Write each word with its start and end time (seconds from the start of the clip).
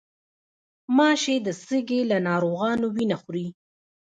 غوماشې 0.85 1.35
د 1.45 1.47
سږي 1.65 2.01
له 2.11 2.17
ناروغانو 2.27 2.85
وینه 2.95 3.15
خوري. 3.21 3.47